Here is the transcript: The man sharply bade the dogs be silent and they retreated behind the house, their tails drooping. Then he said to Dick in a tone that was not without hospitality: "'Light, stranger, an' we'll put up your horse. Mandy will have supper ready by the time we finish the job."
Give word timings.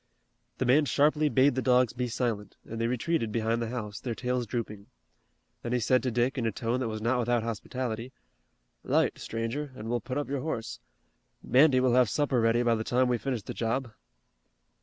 The 0.57 0.65
man 0.65 0.85
sharply 0.85 1.29
bade 1.29 1.53
the 1.53 1.61
dogs 1.61 1.93
be 1.93 2.07
silent 2.07 2.57
and 2.65 2.81
they 2.81 2.87
retreated 2.87 3.31
behind 3.31 3.61
the 3.61 3.69
house, 3.69 3.99
their 3.99 4.15
tails 4.15 4.47
drooping. 4.47 4.87
Then 5.61 5.73
he 5.73 5.79
said 5.79 6.01
to 6.01 6.09
Dick 6.09 6.39
in 6.39 6.47
a 6.47 6.51
tone 6.51 6.79
that 6.79 6.87
was 6.87 7.03
not 7.03 7.19
without 7.19 7.43
hospitality: 7.43 8.11
"'Light, 8.83 9.19
stranger, 9.19 9.71
an' 9.75 9.89
we'll 9.89 10.01
put 10.01 10.17
up 10.17 10.27
your 10.27 10.41
horse. 10.41 10.79
Mandy 11.43 11.79
will 11.79 11.93
have 11.93 12.09
supper 12.09 12.41
ready 12.41 12.63
by 12.63 12.73
the 12.73 12.83
time 12.83 13.09
we 13.09 13.19
finish 13.19 13.43
the 13.43 13.53
job." 13.53 13.91